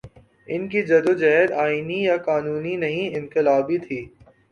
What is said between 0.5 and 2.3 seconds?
ان کی جد وجہد آئینی یا